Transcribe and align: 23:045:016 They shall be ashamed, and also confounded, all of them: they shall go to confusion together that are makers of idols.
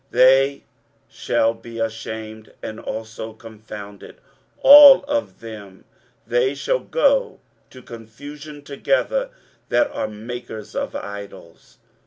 23:045:016 0.09 0.09
They 0.11 0.63
shall 1.09 1.53
be 1.53 1.77
ashamed, 1.79 2.53
and 2.63 2.79
also 2.79 3.33
confounded, 3.33 4.15
all 4.57 5.03
of 5.03 5.41
them: 5.41 5.85
they 6.25 6.55
shall 6.55 6.79
go 6.79 7.39
to 7.69 7.83
confusion 7.83 8.63
together 8.63 9.29
that 9.69 9.91
are 9.91 10.07
makers 10.07 10.75
of 10.75 10.95
idols. 10.95 11.77